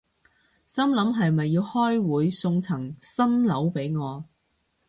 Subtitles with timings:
[0.65, 4.25] 心諗係咪要開會送層新樓畀我